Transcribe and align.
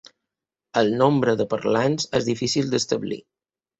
El 0.81 0.87
nombre 1.01 1.35
de 1.41 1.47
parlants 1.53 2.09
és 2.21 2.29
difícil 2.31 2.73
d'establir. 2.73 3.21